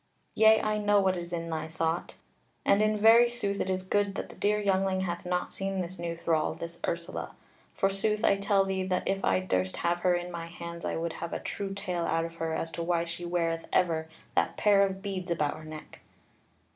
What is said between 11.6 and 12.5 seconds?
tale out of